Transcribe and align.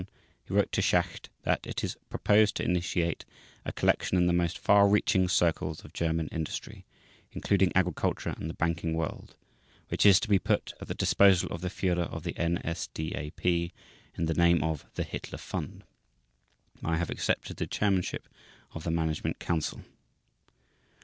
On 0.01 0.07
30 0.07 0.13
May 0.15 0.57
1933 0.57 0.57
he 0.57 0.57
wrote 0.57 0.71
to 0.71 0.81
Schacht 0.81 1.29
that: 1.63 1.67
"It 1.67 1.83
is 1.83 1.95
proposed 2.09 2.55
to 2.55 2.63
initiate 2.65 3.23
a 3.65 3.71
collection 3.71 4.17
in 4.17 4.25
the 4.25 4.33
most 4.33 4.57
far 4.57 4.87
reaching 4.89 5.27
circles 5.27 5.85
of 5.85 5.93
German 5.93 6.27
industry, 6.29 6.85
including 7.33 7.71
agriculture 7.75 8.33
and 8.35 8.49
the 8.49 8.55
banking 8.55 8.95
world, 8.95 9.35
which 9.89 10.03
is 10.03 10.19
to 10.21 10.27
be 10.27 10.39
put 10.39 10.73
at 10.81 10.87
the 10.87 10.95
disposal 10.95 11.49
of 11.51 11.61
the 11.61 11.67
Führer 11.69 12.11
of 12.11 12.23
the 12.23 12.33
NSDAP 12.33 13.71
in 14.15 14.25
the 14.25 14.33
name 14.33 14.63
of 14.63 14.85
'The 14.95 15.03
Hitler 15.03 15.37
Fund'.... 15.37 15.83
I 16.83 16.97
have 16.97 17.11
accepted 17.11 17.57
the 17.57 17.67
chairmanship 17.67 18.27
of 18.73 18.83
the 18.83 18.89
management 18.89 19.37
council." 19.37 19.81